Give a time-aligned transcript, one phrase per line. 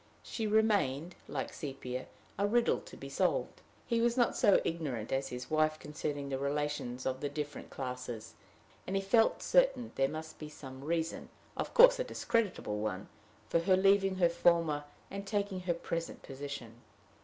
[0.23, 3.61] She remained, like Sepia, a riddle to be solved.
[3.85, 8.33] He was not so ignorant as his wife concerning the relations of the different classes,
[8.87, 13.09] and he felt certain there must be some reason, of course a discreditable one,
[13.47, 16.81] for her leaving her former, and taking her present, position.